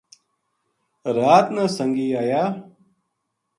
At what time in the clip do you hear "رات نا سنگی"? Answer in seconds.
1.15-2.07